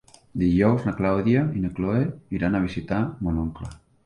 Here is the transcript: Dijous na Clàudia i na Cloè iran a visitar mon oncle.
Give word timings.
Dijous 0.43 0.87
na 0.87 0.93
Clàudia 1.01 1.43
i 1.57 1.61
na 1.67 1.71
Cloè 1.81 2.01
iran 2.39 2.59
a 2.59 2.63
visitar 2.65 3.03
mon 3.29 3.41
oncle. 3.45 3.73